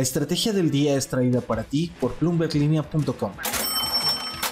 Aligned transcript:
La 0.00 0.04
estrategia 0.04 0.54
del 0.54 0.70
día 0.70 0.96
es 0.96 1.08
traída 1.08 1.42
para 1.42 1.62
ti 1.62 1.92
por 2.00 2.18
bloomberglinea.com. 2.18 3.32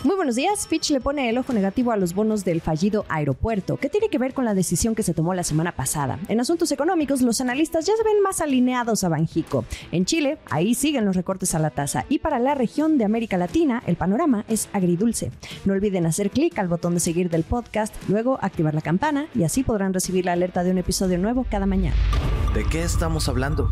Muy 0.05 0.15
buenos 0.15 0.37
días. 0.37 0.69
Fitch 0.69 0.91
le 0.91 1.01
pone 1.01 1.31
el 1.31 1.39
ojo 1.39 1.55
negativo 1.55 1.91
a 1.91 1.97
los 1.97 2.13
bonos 2.13 2.45
del 2.45 2.61
fallido 2.61 3.07
aeropuerto, 3.09 3.79
que 3.79 3.89
tiene 3.89 4.11
que 4.11 4.19
ver 4.19 4.35
con 4.35 4.45
la 4.45 4.53
decisión 4.53 4.95
que 4.95 5.03
se 5.03 5.15
tomó 5.15 5.33
la 5.33 5.45
semana 5.45 5.73
pasada. 5.73 6.19
En 6.29 6.39
asuntos 6.39 6.71
económicos, 6.71 7.23
los 7.23 7.41
analistas 7.41 7.87
ya 7.87 7.97
se 7.97 8.05
ven 8.05 8.21
más 8.23 8.43
alineados 8.43 9.05
a 9.05 9.09
Banjico. 9.09 9.65
En 9.91 10.05
Chile, 10.05 10.37
ahí 10.51 10.75
siguen 10.75 11.07
los 11.07 11.17
recortes 11.17 11.55
a 11.55 11.59
la 11.59 11.71
tasa. 11.71 12.05
Y 12.11 12.19
para 12.19 12.39
la 12.39 12.55
región 12.55 12.99
de 12.99 13.07
América 13.07 13.39
Latina, 13.39 13.83
el 13.87 13.97
panorama 13.97 14.45
es 14.49 14.69
agridulce. 14.75 15.33
No 15.65 15.73
olviden 15.73 16.05
hacer 16.05 16.31
clic 16.31 16.59
al 16.59 16.69
botón 16.69 16.93
de 16.93 17.01
seguir 17.01 17.31
del 17.31 17.45
podcast, 17.45 17.95
luego 18.07 18.39
activar 18.43 18.75
la 18.75 18.83
campana 18.83 19.29
y 19.35 19.45
así 19.45 19.63
podrán 19.63 19.95
recibir 19.95 20.27
la 20.27 20.35
alerta 20.35 20.63
de 20.63 20.73
un 20.73 20.79
episodio 20.79 21.17
nuevo 21.17 21.47
cada 21.51 21.65
mañana. 21.65 21.97
¿De 22.55 22.65
qué 22.65 22.83
estamos 22.83 23.31
hablando? 23.31 23.71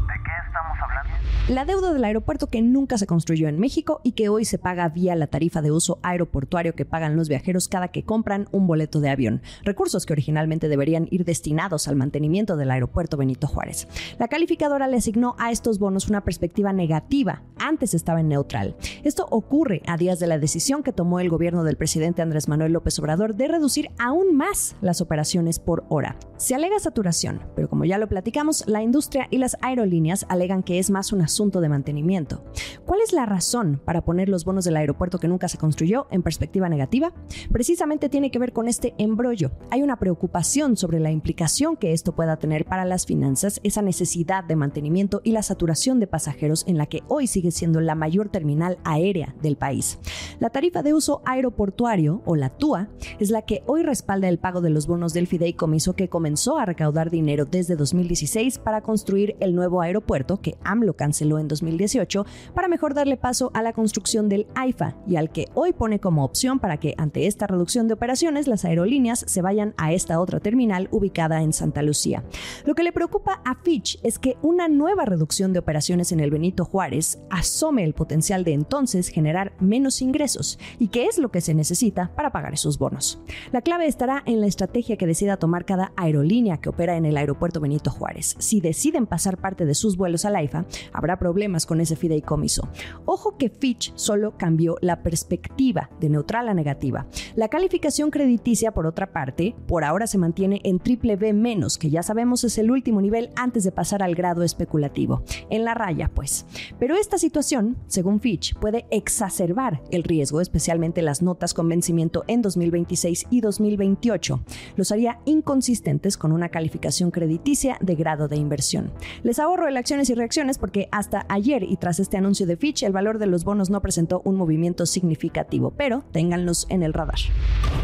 La 1.48 1.64
deuda 1.64 1.92
del 1.92 2.02
aeropuerto 2.02 2.48
que 2.48 2.60
nunca 2.60 2.98
se 2.98 3.06
construyó 3.06 3.46
en 3.46 3.60
México 3.60 4.00
y 4.02 4.12
que 4.12 4.28
hoy 4.28 4.44
se 4.44 4.58
paga 4.58 4.88
vía 4.88 5.14
la 5.14 5.28
tarifa 5.28 5.62
de 5.62 5.70
uso 5.70 6.00
aeroportuario 6.02 6.74
que 6.74 6.84
pagan 6.84 7.14
los 7.14 7.28
viajeros 7.28 7.68
cada 7.68 7.86
que 7.86 8.02
compran 8.02 8.48
un 8.50 8.66
boleto 8.66 8.98
de 8.98 9.10
avión, 9.10 9.42
recursos 9.62 10.06
que 10.06 10.12
originalmente 10.12 10.68
deberían 10.68 11.06
ir 11.08 11.24
destinados 11.24 11.86
al 11.86 11.94
mantenimiento 11.94 12.56
del 12.56 12.72
aeropuerto 12.72 13.16
Benito 13.16 13.46
Juárez. 13.46 13.86
La 14.18 14.26
calificadora 14.26 14.88
le 14.88 14.96
asignó 14.96 15.36
a 15.38 15.52
estos 15.52 15.78
bonos 15.78 16.08
una 16.08 16.24
perspectiva 16.24 16.72
negativa, 16.72 17.44
antes 17.58 17.94
estaba 17.94 18.18
en 18.18 18.28
neutral. 18.28 18.74
Esto 19.04 19.28
ocurre 19.30 19.82
a 19.86 19.96
días 19.96 20.18
de 20.18 20.26
la 20.26 20.40
decisión 20.40 20.82
que 20.82 20.92
tomó 20.92 21.20
el 21.20 21.28
gobierno 21.28 21.62
del 21.62 21.76
presidente 21.76 22.22
Andrés 22.22 22.48
Manuel 22.48 22.72
López 22.72 22.98
Obrador 22.98 23.36
de 23.36 23.46
reducir 23.46 23.90
aún 24.00 24.36
más 24.36 24.74
las 24.80 25.00
operaciones 25.00 25.60
por 25.60 25.84
hora. 25.90 26.16
Se 26.38 26.56
alega 26.56 26.80
saturación, 26.80 27.40
pero 27.54 27.68
como 27.68 27.84
ya 27.84 27.98
lo 27.98 28.08
platicamos, 28.08 28.64
la 28.66 28.82
industria 28.82 29.28
y 29.30 29.38
las 29.38 29.56
aerolíneas 29.60 30.26
alegan 30.28 30.64
que 30.64 30.80
es 30.80 30.90
más 30.90 31.12
una 31.12 31.28
asunto 31.36 31.60
de 31.60 31.68
mantenimiento. 31.68 32.42
¿Cuál 32.86 33.00
es 33.02 33.12
la 33.12 33.26
razón 33.26 33.78
para 33.84 34.02
poner 34.02 34.30
los 34.30 34.46
bonos 34.46 34.64
del 34.64 34.76
aeropuerto 34.76 35.18
que 35.18 35.28
nunca 35.28 35.48
se 35.48 35.58
construyó 35.58 36.06
en 36.10 36.22
perspectiva 36.22 36.70
negativa? 36.70 37.12
Precisamente 37.52 38.08
tiene 38.08 38.30
que 38.30 38.38
ver 38.38 38.54
con 38.54 38.68
este 38.68 38.94
embrollo. 38.96 39.50
Hay 39.70 39.82
una 39.82 39.98
preocupación 39.98 40.78
sobre 40.78 40.98
la 40.98 41.10
implicación 41.10 41.76
que 41.76 41.92
esto 41.92 42.12
pueda 42.12 42.38
tener 42.38 42.64
para 42.64 42.86
las 42.86 43.04
finanzas, 43.04 43.60
esa 43.64 43.82
necesidad 43.82 44.44
de 44.44 44.56
mantenimiento 44.56 45.20
y 45.24 45.32
la 45.32 45.42
saturación 45.42 46.00
de 46.00 46.06
pasajeros 46.06 46.64
en 46.66 46.78
la 46.78 46.86
que 46.86 47.02
hoy 47.06 47.26
sigue 47.26 47.50
siendo 47.50 47.82
la 47.82 47.94
mayor 47.94 48.30
terminal 48.30 48.78
aérea 48.84 49.34
del 49.42 49.56
país. 49.56 49.98
La 50.40 50.48
tarifa 50.48 50.82
de 50.82 50.94
uso 50.94 51.20
aeroportuario, 51.26 52.22
o 52.24 52.34
la 52.34 52.48
TUA, 52.48 52.88
es 53.18 53.30
la 53.30 53.42
que 53.42 53.62
hoy 53.66 53.82
respalda 53.82 54.28
el 54.28 54.38
pago 54.38 54.62
de 54.62 54.70
los 54.70 54.86
bonos 54.86 55.12
del 55.12 55.26
fideicomiso 55.26 55.94
que 55.94 56.08
comenzó 56.08 56.56
a 56.58 56.64
recaudar 56.64 57.10
dinero 57.10 57.44
desde 57.44 57.76
2016 57.76 58.58
para 58.58 58.80
construir 58.80 59.36
el 59.40 59.54
nuevo 59.54 59.82
aeropuerto 59.82 60.40
que 60.40 60.56
AMLO 60.64 60.94
canceló 60.94 61.25
en 61.38 61.48
2018 61.48 62.24
para 62.54 62.68
mejor 62.68 62.94
darle 62.94 63.16
paso 63.16 63.50
a 63.54 63.62
la 63.62 63.72
construcción 63.72 64.28
del 64.28 64.46
AIFA 64.54 64.96
y 65.06 65.16
al 65.16 65.30
que 65.30 65.48
hoy 65.54 65.72
pone 65.72 65.98
como 65.98 66.24
opción 66.24 66.58
para 66.58 66.78
que 66.78 66.94
ante 66.96 67.26
esta 67.26 67.46
reducción 67.46 67.88
de 67.88 67.94
operaciones 67.94 68.46
las 68.46 68.64
aerolíneas 68.64 69.24
se 69.26 69.42
vayan 69.42 69.74
a 69.76 69.92
esta 69.92 70.20
otra 70.20 70.40
terminal 70.40 70.88
ubicada 70.92 71.42
en 71.42 71.52
Santa 71.52 71.82
Lucía. 71.82 72.22
Lo 72.64 72.74
que 72.74 72.84
le 72.84 72.92
preocupa 72.92 73.40
a 73.44 73.56
Fitch 73.56 73.98
es 74.02 74.18
que 74.18 74.36
una 74.42 74.68
nueva 74.68 75.04
reducción 75.04 75.52
de 75.52 75.58
operaciones 75.58 76.12
en 76.12 76.20
el 76.20 76.30
Benito 76.30 76.64
Juárez 76.64 77.18
asome 77.30 77.84
el 77.84 77.94
potencial 77.94 78.44
de 78.44 78.52
entonces 78.52 79.08
generar 79.08 79.52
menos 79.60 80.02
ingresos 80.02 80.58
y 80.78 80.88
que 80.88 81.06
es 81.06 81.18
lo 81.18 81.30
que 81.30 81.40
se 81.40 81.54
necesita 81.54 82.12
para 82.14 82.30
pagar 82.30 82.54
esos 82.54 82.78
bonos. 82.78 83.20
La 83.52 83.62
clave 83.62 83.86
estará 83.86 84.22
en 84.26 84.40
la 84.40 84.46
estrategia 84.46 84.96
que 84.96 85.06
decida 85.06 85.36
tomar 85.36 85.64
cada 85.64 85.92
aerolínea 85.96 86.58
que 86.58 86.68
opera 86.68 86.96
en 86.96 87.04
el 87.04 87.16
aeropuerto 87.16 87.60
Benito 87.60 87.90
Juárez. 87.90 88.36
Si 88.38 88.60
deciden 88.60 89.06
pasar 89.06 89.38
parte 89.38 89.64
de 89.64 89.74
sus 89.74 89.96
vuelos 89.96 90.24
al 90.24 90.36
AIFA, 90.36 90.66
habrá 90.92 91.15
problemas 91.18 91.66
con 91.66 91.80
ese 91.80 91.96
fideicomiso. 91.96 92.68
Ojo 93.04 93.36
que 93.36 93.48
Fitch 93.48 93.92
solo 93.96 94.36
cambió 94.36 94.76
la 94.80 95.02
perspectiva 95.02 95.90
de 96.00 96.08
neutral 96.08 96.48
a 96.48 96.54
negativa. 96.54 97.06
La 97.34 97.48
calificación 97.48 98.10
crediticia, 98.10 98.72
por 98.72 98.86
otra 98.86 99.12
parte, 99.12 99.54
por 99.66 99.84
ahora 99.84 100.06
se 100.06 100.18
mantiene 100.18 100.60
en 100.64 100.78
triple 100.78 101.16
B 101.16 101.32
menos, 101.32 101.78
que 101.78 101.90
ya 101.90 102.02
sabemos 102.02 102.44
es 102.44 102.58
el 102.58 102.70
último 102.70 103.00
nivel 103.00 103.30
antes 103.36 103.64
de 103.64 103.72
pasar 103.72 104.02
al 104.02 104.14
grado 104.14 104.42
especulativo. 104.42 105.22
En 105.50 105.64
la 105.64 105.74
raya, 105.74 106.10
pues. 106.12 106.46
Pero 106.78 106.96
esta 106.96 107.18
situación, 107.18 107.76
según 107.86 108.20
Fitch, 108.20 108.54
puede 108.54 108.86
exacerbar 108.90 109.82
el 109.90 110.02
riesgo, 110.02 110.40
especialmente 110.40 111.02
las 111.02 111.22
notas 111.22 111.54
con 111.54 111.68
vencimiento 111.68 112.24
en 112.26 112.42
2026 112.42 113.26
y 113.30 113.40
2028. 113.40 114.40
Los 114.76 114.92
haría 114.92 115.20
inconsistentes 115.24 116.16
con 116.16 116.32
una 116.32 116.48
calificación 116.48 117.10
crediticia 117.10 117.78
de 117.80 117.94
grado 117.94 118.28
de 118.28 118.36
inversión. 118.36 118.92
Les 119.22 119.38
ahorro 119.38 119.68
el 119.68 119.76
acciones 119.76 120.10
y 120.10 120.14
reacciones 120.14 120.58
porque 120.58 120.88
hasta 120.90 121.05
hasta 121.06 121.24
ayer 121.28 121.62
y 121.62 121.76
tras 121.76 122.00
este 122.00 122.16
anuncio 122.16 122.46
de 122.46 122.56
Fitch, 122.56 122.82
el 122.82 122.92
valor 122.92 123.18
de 123.18 123.26
los 123.26 123.44
bonos 123.44 123.70
no 123.70 123.80
presentó 123.80 124.22
un 124.24 124.34
movimiento 124.34 124.86
significativo, 124.86 125.70
pero 125.70 126.02
ténganlos 126.10 126.66
en 126.68 126.82
el 126.82 126.92
radar. 126.92 127.20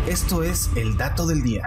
Esto 0.08 0.42
es 0.42 0.68
el 0.76 0.96
dato 0.96 1.24
del 1.28 1.42
día. 1.42 1.62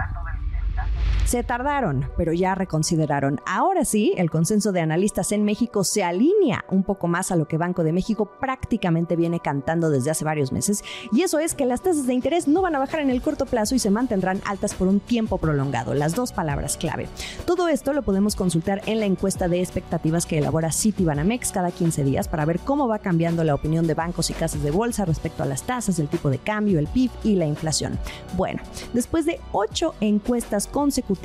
Se 1.26 1.42
tardaron, 1.42 2.08
pero 2.16 2.32
ya 2.32 2.54
reconsideraron. 2.54 3.40
Ahora 3.46 3.84
sí, 3.84 4.14
el 4.16 4.30
consenso 4.30 4.70
de 4.70 4.80
analistas 4.80 5.32
en 5.32 5.44
México 5.44 5.82
se 5.82 6.04
alinea 6.04 6.64
un 6.70 6.84
poco 6.84 7.08
más 7.08 7.32
a 7.32 7.36
lo 7.36 7.48
que 7.48 7.58
Banco 7.58 7.82
de 7.82 7.92
México 7.92 8.30
prácticamente 8.38 9.16
viene 9.16 9.40
cantando 9.40 9.90
desde 9.90 10.12
hace 10.12 10.24
varios 10.24 10.52
meses, 10.52 10.84
y 11.10 11.22
eso 11.22 11.40
es 11.40 11.54
que 11.54 11.66
las 11.66 11.82
tasas 11.82 12.06
de 12.06 12.14
interés 12.14 12.46
no 12.46 12.62
van 12.62 12.76
a 12.76 12.78
bajar 12.78 13.00
en 13.00 13.10
el 13.10 13.22
corto 13.22 13.44
plazo 13.44 13.74
y 13.74 13.80
se 13.80 13.90
mantendrán 13.90 14.40
altas 14.44 14.74
por 14.74 14.86
un 14.86 15.00
tiempo 15.00 15.38
prolongado, 15.38 15.94
las 15.94 16.14
dos 16.14 16.30
palabras 16.30 16.76
clave. 16.76 17.08
Todo 17.44 17.66
esto 17.66 17.92
lo 17.92 18.02
podemos 18.02 18.36
consultar 18.36 18.82
en 18.86 19.00
la 19.00 19.06
encuesta 19.06 19.48
de 19.48 19.60
expectativas 19.60 20.26
que 20.26 20.38
elabora 20.38 20.70
Citibanamex 20.70 21.50
cada 21.50 21.72
15 21.72 22.04
días 22.04 22.28
para 22.28 22.44
ver 22.44 22.60
cómo 22.60 22.86
va 22.86 23.00
cambiando 23.00 23.42
la 23.42 23.56
opinión 23.56 23.88
de 23.88 23.94
bancos 23.94 24.30
y 24.30 24.34
casas 24.34 24.62
de 24.62 24.70
bolsa 24.70 25.04
respecto 25.04 25.42
a 25.42 25.46
las 25.46 25.64
tasas, 25.64 25.98
el 25.98 26.06
tipo 26.06 26.30
de 26.30 26.38
cambio, 26.38 26.78
el 26.78 26.86
PIB 26.86 27.10
y 27.24 27.34
la 27.34 27.46
inflación. 27.46 27.98
Bueno, 28.36 28.62
después 28.92 29.26
de 29.26 29.40
ocho 29.50 29.94
encuestas 30.00 30.68
consecutivas, 30.68 31.15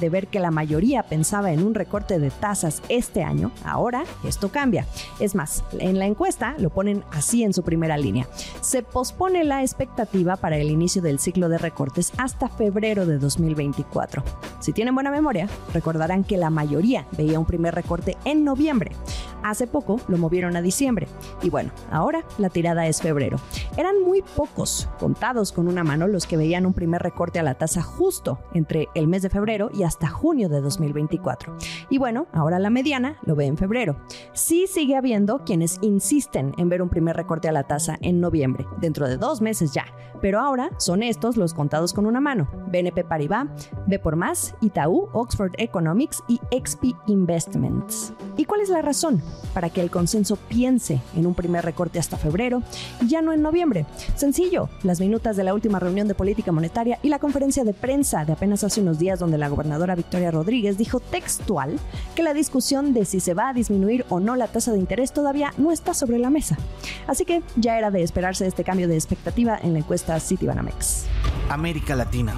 de 0.00 0.08
ver 0.10 0.28
que 0.28 0.40
la 0.40 0.50
mayoría 0.50 1.02
pensaba 1.02 1.52
en 1.52 1.62
un 1.62 1.74
recorte 1.74 2.18
de 2.18 2.30
tasas 2.30 2.82
este 2.88 3.22
año, 3.22 3.50
ahora 3.64 4.04
esto 4.24 4.50
cambia. 4.50 4.86
Es 5.20 5.34
más, 5.34 5.64
en 5.78 5.98
la 5.98 6.06
encuesta 6.06 6.54
lo 6.58 6.70
ponen 6.70 7.04
así 7.12 7.42
en 7.42 7.52
su 7.52 7.62
primera 7.62 7.96
línea. 7.96 8.28
Se 8.60 8.82
pospone 8.82 9.44
la 9.44 9.62
expectativa 9.62 10.36
para 10.36 10.56
el 10.56 10.70
inicio 10.70 11.02
del 11.02 11.18
ciclo 11.18 11.48
de 11.48 11.58
recortes 11.58 12.12
hasta 12.16 12.48
febrero 12.48 13.06
de 13.06 13.18
2024. 13.18 14.22
Si 14.60 14.72
tienen 14.72 14.94
buena 14.94 15.10
memoria, 15.10 15.48
recordarán 15.72 16.24
que 16.24 16.36
la 16.36 16.50
mayoría 16.50 17.06
veía 17.16 17.38
un 17.38 17.46
primer 17.46 17.74
recorte 17.74 18.16
en 18.24 18.44
noviembre. 18.44 18.92
Hace 19.42 19.66
poco 19.68 20.00
lo 20.08 20.18
movieron 20.18 20.56
a 20.56 20.62
diciembre. 20.62 21.06
Y 21.42 21.50
bueno, 21.50 21.70
ahora 21.90 22.24
la 22.38 22.50
tirada 22.50 22.86
es 22.88 23.00
febrero. 23.00 23.38
Eran 23.76 24.02
muy 24.02 24.22
pocos, 24.22 24.88
contados 24.98 25.52
con 25.52 25.68
una 25.68 25.84
mano, 25.84 26.08
los 26.08 26.26
que 26.26 26.36
veían 26.36 26.66
un 26.66 26.72
primer 26.72 27.00
recorte 27.02 27.38
a 27.38 27.44
la 27.44 27.54
tasa 27.54 27.82
justo 27.82 28.40
entre 28.54 28.88
el 28.94 29.06
mes 29.06 29.22
de 29.22 29.30
febrero 29.30 29.35
y 29.72 29.82
hasta 29.82 30.08
junio 30.08 30.48
de 30.48 30.60
2024. 30.60 31.56
Y 31.90 31.98
bueno, 31.98 32.26
ahora 32.32 32.58
la 32.58 32.70
mediana 32.70 33.18
lo 33.24 33.36
ve 33.36 33.46
en 33.46 33.56
febrero. 33.56 33.96
Sí 34.32 34.66
sigue 34.66 34.96
habiendo 34.96 35.44
quienes 35.44 35.78
insisten 35.82 36.52
en 36.58 36.68
ver 36.68 36.82
un 36.82 36.88
primer 36.88 37.16
recorte 37.16 37.48
a 37.48 37.52
la 37.52 37.64
tasa 37.64 37.98
en 38.00 38.20
noviembre, 38.20 38.66
dentro 38.80 39.06
de 39.06 39.18
dos 39.18 39.40
meses 39.40 39.72
ya. 39.72 39.84
Pero 40.22 40.40
ahora 40.40 40.70
son 40.78 41.02
estos 41.02 41.36
los 41.36 41.52
contados 41.52 41.92
con 41.92 42.06
una 42.06 42.20
mano. 42.20 42.48
BNP 42.68 43.04
Paribas, 43.04 43.46
B 43.86 43.98
por 43.98 44.16
Más, 44.16 44.54
Itaú, 44.60 45.08
Oxford 45.12 45.52
Economics 45.58 46.22
y 46.26 46.40
XP 46.50 46.96
Investments. 47.06 48.12
¿Y 48.36 48.46
cuál 48.46 48.62
es 48.62 48.70
la 48.70 48.82
razón 48.82 49.22
para 49.52 49.70
que 49.70 49.82
el 49.82 49.90
consenso 49.90 50.36
piense 50.36 51.00
en 51.14 51.26
un 51.26 51.34
primer 51.34 51.64
recorte 51.64 51.98
hasta 51.98 52.16
febrero 52.16 52.62
y 53.00 53.08
ya 53.08 53.22
no 53.22 53.32
en 53.32 53.42
noviembre? 53.42 53.86
Sencillo, 54.14 54.68
las 54.82 55.00
minutas 55.00 55.36
de 55.36 55.44
la 55.44 55.54
última 55.54 55.78
reunión 55.78 56.08
de 56.08 56.14
política 56.14 56.52
monetaria 56.52 56.98
y 57.02 57.10
la 57.10 57.18
conferencia 57.18 57.64
de 57.64 57.74
prensa 57.74 58.24
de 58.24 58.32
apenas 58.32 58.64
hace 58.64 58.80
unos 58.80 58.98
días 58.98 59.20
la 59.38 59.48
gobernadora 59.48 59.94
Victoria 59.94 60.30
Rodríguez 60.30 60.78
dijo 60.78 61.00
textual 61.00 61.78
que 62.14 62.22
la 62.22 62.34
discusión 62.34 62.94
de 62.94 63.04
si 63.04 63.20
se 63.20 63.34
va 63.34 63.48
a 63.48 63.52
disminuir 63.52 64.04
o 64.08 64.20
no 64.20 64.36
la 64.36 64.48
tasa 64.48 64.72
de 64.72 64.78
interés 64.78 65.12
todavía 65.12 65.52
no 65.58 65.72
está 65.72 65.94
sobre 65.94 66.18
la 66.18 66.30
mesa. 66.30 66.56
Así 67.06 67.24
que 67.24 67.42
ya 67.56 67.78
era 67.78 67.90
de 67.90 68.02
esperarse 68.02 68.46
este 68.46 68.64
cambio 68.64 68.88
de 68.88 68.94
expectativa 68.94 69.58
en 69.62 69.72
la 69.72 69.80
encuesta 69.80 70.18
Citibanamex. 70.20 71.06
América 71.48 71.94
Latina. 71.94 72.34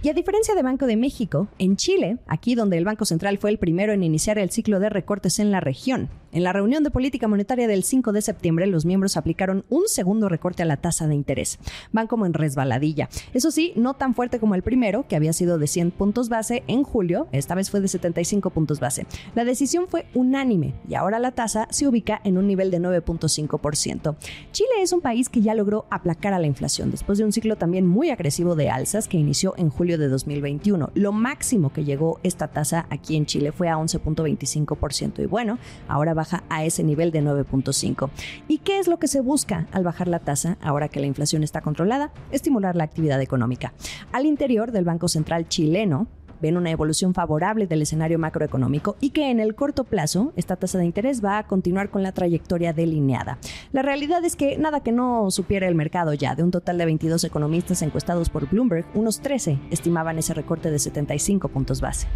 Y 0.00 0.10
a 0.10 0.14
diferencia 0.14 0.54
de 0.54 0.62
Banco 0.62 0.86
de 0.86 0.96
México, 0.96 1.48
en 1.58 1.76
Chile, 1.76 2.18
aquí 2.28 2.54
donde 2.54 2.78
el 2.78 2.84
Banco 2.84 3.04
Central 3.04 3.38
fue 3.38 3.50
el 3.50 3.58
primero 3.58 3.92
en 3.92 4.04
iniciar 4.04 4.38
el 4.38 4.50
ciclo 4.50 4.78
de 4.78 4.90
recortes 4.90 5.40
en 5.40 5.50
la 5.50 5.58
región, 5.58 6.08
En 6.30 6.42
la 6.42 6.52
reunión 6.52 6.84
de 6.84 6.90
política 6.90 7.26
monetaria 7.26 7.66
del 7.66 7.84
5 7.84 8.12
de 8.12 8.20
septiembre, 8.20 8.66
los 8.66 8.84
miembros 8.84 9.16
aplicaron 9.16 9.64
un 9.70 9.88
segundo 9.88 10.28
recorte 10.28 10.62
a 10.62 10.66
la 10.66 10.76
tasa 10.76 11.06
de 11.06 11.14
interés. 11.14 11.58
Van 11.90 12.06
como 12.06 12.26
en 12.26 12.34
resbaladilla. 12.34 13.08
Eso 13.32 13.50
sí, 13.50 13.72
no 13.76 13.94
tan 13.94 14.14
fuerte 14.14 14.38
como 14.38 14.54
el 14.54 14.62
primero, 14.62 15.06
que 15.08 15.16
había 15.16 15.32
sido 15.32 15.58
de 15.58 15.66
100 15.66 15.90
puntos 15.92 16.28
base 16.28 16.64
en 16.66 16.82
julio, 16.82 17.28
esta 17.32 17.54
vez 17.54 17.70
fue 17.70 17.80
de 17.80 17.88
75 17.88 18.50
puntos 18.50 18.78
base. 18.78 19.06
La 19.34 19.44
decisión 19.44 19.88
fue 19.88 20.06
unánime 20.12 20.74
y 20.86 20.96
ahora 20.96 21.18
la 21.18 21.32
tasa 21.32 21.66
se 21.70 21.88
ubica 21.88 22.20
en 22.24 22.36
un 22.36 22.46
nivel 22.46 22.70
de 22.70 22.80
9.5%. 22.80 24.16
Chile 24.52 24.68
es 24.82 24.92
un 24.92 25.00
país 25.00 25.30
que 25.30 25.40
ya 25.40 25.54
logró 25.54 25.86
aplacar 25.88 26.34
a 26.34 26.38
la 26.38 26.46
inflación 26.46 26.90
después 26.90 27.16
de 27.16 27.24
un 27.24 27.32
ciclo 27.32 27.56
también 27.56 27.86
muy 27.86 28.10
agresivo 28.10 28.54
de 28.54 28.68
alzas 28.68 29.08
que 29.08 29.16
inició 29.16 29.54
en 29.56 29.70
julio 29.70 29.96
de 29.96 30.08
2021. 30.08 30.90
Lo 30.94 31.12
máximo 31.12 31.72
que 31.72 31.84
llegó 31.84 32.20
esta 32.22 32.48
tasa 32.48 32.86
aquí 32.90 33.16
en 33.16 33.24
Chile 33.24 33.50
fue 33.50 33.70
a 33.70 33.76
11.25% 33.76 35.22
y 35.22 35.26
bueno, 35.26 35.58
ahora 35.88 36.17
baja 36.18 36.42
a 36.48 36.64
ese 36.64 36.82
nivel 36.82 37.12
de 37.12 37.22
9.5. 37.22 38.10
¿Y 38.48 38.58
qué 38.58 38.80
es 38.80 38.88
lo 38.88 38.98
que 38.98 39.06
se 39.06 39.20
busca 39.20 39.68
al 39.72 39.84
bajar 39.84 40.08
la 40.08 40.18
tasa 40.18 40.58
ahora 40.60 40.88
que 40.88 40.98
la 40.98 41.06
inflación 41.06 41.44
está 41.44 41.60
controlada? 41.60 42.12
Estimular 42.32 42.74
la 42.74 42.84
actividad 42.84 43.22
económica. 43.22 43.72
Al 44.10 44.26
interior 44.26 44.72
del 44.72 44.84
Banco 44.84 45.06
Central 45.06 45.48
chileno, 45.48 46.08
ven 46.40 46.56
una 46.56 46.70
evolución 46.70 47.14
favorable 47.14 47.66
del 47.66 47.82
escenario 47.82 48.18
macroeconómico 48.18 48.96
y 49.00 49.10
que 49.10 49.30
en 49.30 49.40
el 49.40 49.54
corto 49.54 49.84
plazo 49.84 50.32
esta 50.36 50.56
tasa 50.56 50.78
de 50.78 50.86
interés 50.86 51.24
va 51.24 51.38
a 51.38 51.46
continuar 51.46 51.90
con 51.90 52.02
la 52.02 52.12
trayectoria 52.12 52.72
delineada. 52.72 53.38
La 53.72 53.82
realidad 53.82 54.24
es 54.24 54.36
que 54.36 54.58
nada 54.58 54.80
que 54.80 54.92
no 54.92 55.30
supiera 55.30 55.68
el 55.68 55.74
mercado 55.74 56.14
ya, 56.14 56.34
de 56.34 56.42
un 56.42 56.50
total 56.50 56.78
de 56.78 56.84
22 56.84 57.24
economistas 57.24 57.82
encuestados 57.82 58.28
por 58.28 58.48
Bloomberg, 58.48 58.86
unos 58.94 59.20
13 59.20 59.58
estimaban 59.70 60.18
ese 60.18 60.34
recorte 60.34 60.70
de 60.70 60.78
75 60.78 61.48
puntos 61.48 61.80
base. 61.80 62.08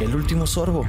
El 0.00 0.14
último 0.14 0.46
sorbo. 0.46 0.84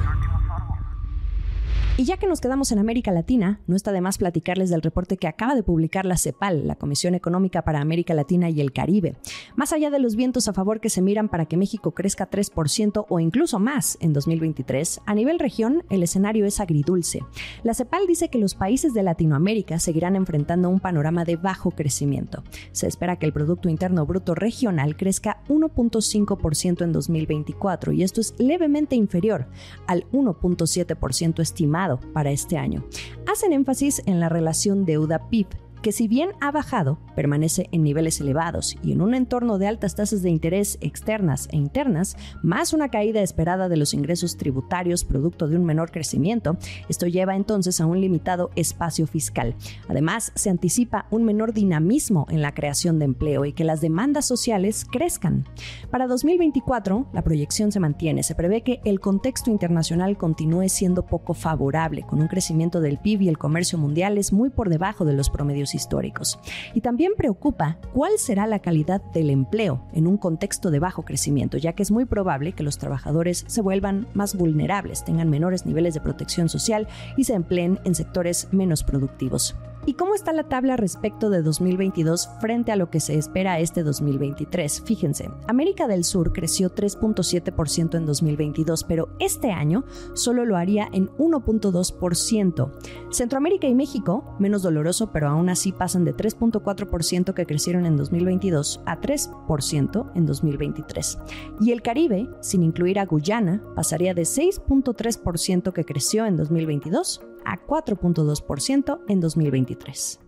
Y 1.98 2.04
ya 2.04 2.16
que 2.16 2.26
nos 2.26 2.40
quedamos 2.40 2.72
en 2.72 2.78
América 2.78 3.12
Latina, 3.12 3.60
no 3.66 3.76
está 3.76 3.92
de 3.92 4.00
más 4.00 4.16
platicarles 4.16 4.70
del 4.70 4.80
reporte 4.80 5.18
que 5.18 5.28
acaba 5.28 5.54
de 5.54 5.62
publicar 5.62 6.06
la 6.06 6.16
CEPAL, 6.16 6.66
la 6.66 6.76
Comisión 6.76 7.14
Económica 7.14 7.62
para 7.62 7.82
América 7.82 8.14
Latina 8.14 8.48
y 8.48 8.62
el 8.62 8.72
Caribe. 8.72 9.16
Más 9.56 9.74
allá 9.74 9.90
de 9.90 9.98
los 9.98 10.16
vientos 10.16 10.48
a 10.48 10.54
favor 10.54 10.80
que 10.80 10.88
se 10.88 11.02
miran 11.02 11.28
para 11.28 11.44
que 11.44 11.58
México 11.58 11.90
crezca 11.92 12.30
3% 12.30 13.04
o 13.06 13.20
incluso 13.20 13.58
más 13.58 13.98
en 14.00 14.14
2023, 14.14 15.02
a 15.04 15.14
nivel 15.14 15.38
región 15.38 15.84
el 15.90 16.02
escenario 16.02 16.46
es 16.46 16.60
agridulce. 16.60 17.20
La 17.62 17.74
CEPAL 17.74 18.06
dice 18.06 18.30
que 18.30 18.38
los 18.38 18.54
países 18.54 18.94
de 18.94 19.02
Latinoamérica 19.02 19.78
seguirán 19.78 20.16
enfrentando 20.16 20.70
un 20.70 20.80
panorama 20.80 21.26
de 21.26 21.36
bajo 21.36 21.72
crecimiento. 21.72 22.42
Se 22.72 22.86
espera 22.86 23.18
que 23.18 23.26
el 23.26 23.34
Producto 23.34 23.68
Interno 23.68 24.06
Bruto 24.06 24.34
regional 24.34 24.96
crezca 24.96 25.42
1.5% 25.48 26.84
en 26.84 26.92
2024 26.92 27.92
y 27.92 28.02
esto 28.02 28.22
es 28.22 28.34
levemente 28.38 28.96
inferior 28.96 29.46
al 29.86 30.10
1.7% 30.10 31.40
estimado 31.40 31.81
para 32.12 32.30
este 32.30 32.58
año. 32.58 32.84
Hacen 33.26 33.52
énfasis 33.52 34.02
en 34.06 34.20
la 34.20 34.28
relación 34.28 34.84
deuda-PIB, 34.84 35.46
que 35.82 35.92
si 35.92 36.06
bien 36.06 36.30
ha 36.40 36.52
bajado, 36.52 36.98
permanece 37.16 37.68
en 37.72 37.82
niveles 37.82 38.20
elevados 38.20 38.76
y 38.82 38.92
en 38.92 39.02
un 39.02 39.14
entorno 39.14 39.58
de 39.58 39.66
altas 39.66 39.96
tasas 39.96 40.22
de 40.22 40.30
interés 40.30 40.78
externas 40.80 41.48
e 41.50 41.56
internas, 41.56 42.16
más 42.42 42.72
una 42.72 42.88
caída 42.88 43.20
esperada 43.20 43.68
de 43.68 43.76
los 43.76 43.92
ingresos 43.92 44.36
tributarios 44.36 45.04
producto 45.04 45.48
de 45.48 45.56
un 45.56 45.64
menor 45.64 45.90
crecimiento, 45.90 46.56
esto 46.88 47.06
lleva 47.06 47.34
entonces 47.34 47.80
a 47.80 47.86
un 47.86 48.00
limitado 48.00 48.50
espacio 48.54 49.06
fiscal. 49.08 49.56
Además, 49.88 50.32
se 50.36 50.50
anticipa 50.50 51.06
un 51.10 51.24
menor 51.24 51.52
dinamismo 51.52 52.26
en 52.30 52.42
la 52.42 52.54
creación 52.54 53.00
de 53.00 53.06
empleo 53.06 53.44
y 53.44 53.52
que 53.52 53.64
las 53.64 53.80
demandas 53.80 54.24
sociales 54.24 54.86
crezcan. 54.90 55.44
Para 55.90 56.06
2024, 56.06 57.08
la 57.12 57.22
proyección 57.22 57.72
se 57.72 57.80
mantiene. 57.80 58.22
Se 58.22 58.36
prevé 58.36 58.62
que 58.62 58.80
el 58.84 59.00
contexto 59.00 59.50
internacional 59.50 60.16
continúe 60.16 60.68
siendo 60.68 61.06
poco 61.06 61.34
favorable, 61.34 62.02
con 62.02 62.20
un 62.20 62.28
crecimiento 62.28 62.80
del 62.80 62.98
PIB 62.98 63.22
y 63.22 63.28
el 63.28 63.38
comercio 63.38 63.78
mundiales 63.78 64.32
muy 64.32 64.50
por 64.50 64.68
debajo 64.68 65.04
de 65.04 65.14
los 65.14 65.28
promedios 65.28 65.71
históricos. 65.74 66.38
Y 66.74 66.80
también 66.80 67.12
preocupa 67.16 67.78
cuál 67.92 68.12
será 68.18 68.46
la 68.46 68.60
calidad 68.60 69.02
del 69.12 69.30
empleo 69.30 69.82
en 69.92 70.06
un 70.06 70.16
contexto 70.16 70.70
de 70.70 70.78
bajo 70.78 71.04
crecimiento, 71.04 71.58
ya 71.58 71.72
que 71.72 71.82
es 71.82 71.90
muy 71.90 72.04
probable 72.04 72.52
que 72.52 72.62
los 72.62 72.78
trabajadores 72.78 73.44
se 73.46 73.62
vuelvan 73.62 74.06
más 74.14 74.34
vulnerables, 74.34 75.04
tengan 75.04 75.30
menores 75.30 75.66
niveles 75.66 75.94
de 75.94 76.00
protección 76.00 76.48
social 76.48 76.88
y 77.16 77.24
se 77.24 77.34
empleen 77.34 77.80
en 77.84 77.94
sectores 77.94 78.48
menos 78.52 78.82
productivos. 78.82 79.54
¿Y 79.84 79.94
cómo 79.94 80.14
está 80.14 80.32
la 80.32 80.44
tabla 80.44 80.76
respecto 80.76 81.28
de 81.28 81.42
2022 81.42 82.28
frente 82.40 82.70
a 82.70 82.76
lo 82.76 82.88
que 82.88 83.00
se 83.00 83.18
espera 83.18 83.58
este 83.58 83.82
2023? 83.82 84.82
Fíjense, 84.82 85.28
América 85.48 85.88
del 85.88 86.04
Sur 86.04 86.32
creció 86.32 86.72
3.7% 86.72 87.96
en 87.96 88.06
2022, 88.06 88.84
pero 88.84 89.08
este 89.18 89.50
año 89.50 89.84
solo 90.14 90.44
lo 90.44 90.56
haría 90.56 90.88
en 90.92 91.08
1.2%. 91.16 92.70
Centroamérica 93.10 93.66
y 93.66 93.74
México, 93.74 94.36
menos 94.38 94.62
doloroso, 94.62 95.10
pero 95.10 95.28
aún 95.28 95.48
así 95.48 95.72
pasan 95.72 96.04
de 96.04 96.14
3.4% 96.14 97.34
que 97.34 97.46
crecieron 97.46 97.84
en 97.84 97.96
2022 97.96 98.82
a 98.86 99.00
3% 99.00 100.12
en 100.14 100.26
2023. 100.26 101.18
Y 101.60 101.72
el 101.72 101.82
Caribe, 101.82 102.28
sin 102.40 102.62
incluir 102.62 103.00
a 103.00 103.06
Guyana, 103.06 103.60
pasaría 103.74 104.14
de 104.14 104.22
6.3% 104.22 105.72
que 105.72 105.84
creció 105.84 106.24
en 106.24 106.36
2022 106.36 107.20
a 107.44 107.58
4.2% 107.66 109.00
en 109.08 109.20
2023. 109.20 110.20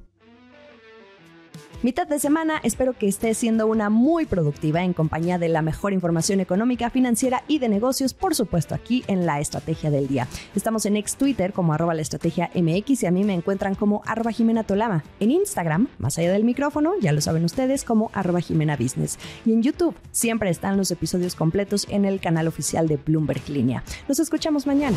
Mitad 1.84 2.06
de 2.06 2.19
semana, 2.19 2.61
espero 2.62 2.94
que 2.94 3.06
esté 3.06 3.34
siendo 3.34 3.66
una 3.66 3.90
muy 3.90 4.25
productiva 4.25 4.82
en 4.82 4.94
compañía 4.94 5.37
de 5.37 5.50
la 5.50 5.61
mejor 5.61 5.93
información 5.93 6.40
económica, 6.40 6.88
financiera 6.88 7.44
y 7.46 7.58
de 7.58 7.69
negocios, 7.69 8.14
por 8.14 8.34
supuesto 8.34 8.75
aquí 8.75 9.05
en 9.06 9.26
La 9.26 9.38
Estrategia 9.38 9.90
del 9.90 10.08
Día. 10.08 10.26
Estamos 10.55 10.87
en 10.87 10.96
ex 10.96 11.16
Twitter 11.16 11.52
como 11.52 11.75
arroba 11.75 11.93
la 11.93 12.00
estrategia 12.00 12.50
MX 12.55 13.02
y 13.02 13.06
a 13.06 13.11
mí 13.11 13.22
me 13.22 13.34
encuentran 13.34 13.75
como 13.75 14.00
arroba 14.06 14.32
Jimena 14.32 14.64
Tolama. 14.64 15.05
En 15.20 15.31
Instagram, 15.31 15.88
más 15.99 16.16
allá 16.16 16.32
del 16.32 16.44
micrófono, 16.44 16.94
ya 17.02 17.12
lo 17.12 17.20
saben 17.20 17.44
ustedes, 17.44 17.84
como 17.84 18.11
arroba 18.14 18.40
Jimena 18.40 18.78
Business. 18.78 19.19
Y 19.44 19.52
en 19.52 19.62
YouTube 19.62 19.94
siempre 20.11 20.49
están 20.49 20.78
los 20.78 20.90
episodios 20.90 21.34
completos 21.34 21.87
en 21.90 22.06
el 22.06 22.19
canal 22.19 22.49
oficial 22.49 22.88
de 22.88 22.96
Bloomberg 22.96 23.46
Línea. 23.50 23.84
Nos 24.08 24.20
escuchamos 24.20 24.66
mañana. 24.66 24.96